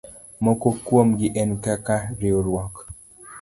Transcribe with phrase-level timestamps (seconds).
[0.43, 2.73] Moko kuomgi en kaka:riwruok